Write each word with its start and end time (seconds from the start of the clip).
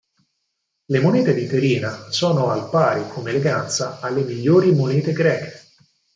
Le 0.85 0.99
monete 0.99 1.31
di 1.31 1.45
Terina 1.45 2.07
sono 2.09 2.49
al 2.49 2.71
pari, 2.71 3.07
come 3.09 3.29
eleganza, 3.29 3.99
alle 3.99 4.23
migliori 4.23 4.71
monete 4.73 5.11
greche. 5.13 5.63